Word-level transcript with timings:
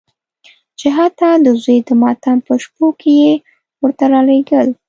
چې 0.79 0.87
حتی 0.97 1.29
د 1.45 1.47
زوی 1.63 1.77
د 1.87 1.89
ماتم 2.01 2.37
په 2.47 2.53
شپو 2.63 2.85
کې 2.99 3.11
یې 3.23 3.31
ورته 3.81 4.05
رالېږل. 4.13 4.67